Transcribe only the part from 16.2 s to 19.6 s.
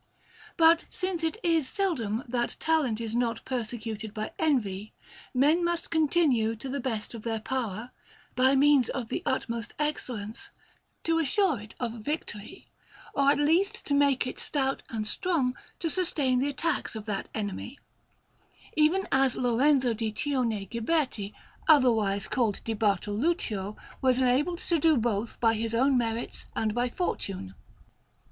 the attacks of that enemy; even as